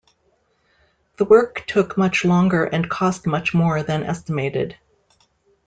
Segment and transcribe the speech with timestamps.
[1.17, 4.75] The work took much longer and cost much more than estimated.